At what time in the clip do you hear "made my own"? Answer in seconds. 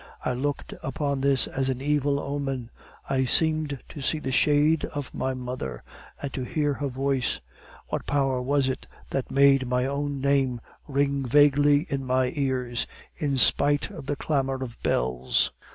9.29-10.19